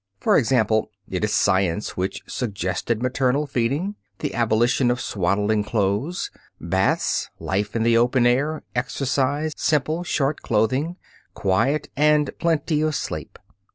For 0.19 0.35
example, 0.35 0.89
it 1.07 1.23
is 1.23 1.31
science 1.31 1.95
which 1.95 2.23
suggested 2.25 3.03
maternal 3.03 3.45
feeding, 3.45 3.97
the 4.17 4.33
abolition 4.33 4.89
of 4.89 4.99
swaddling 4.99 5.63
clothes, 5.63 6.31
baths, 6.59 7.29
life 7.37 7.75
in 7.75 7.83
the 7.83 7.97
open 7.99 8.25
air, 8.25 8.63
exercise, 8.73 9.53
simple 9.55 10.03
short 10.03 10.41
clothing, 10.41 10.95
quiet 11.35 11.87
and 11.95 12.31
plenty 12.39 12.81
of 12.81 12.95
sleep. 12.95 13.37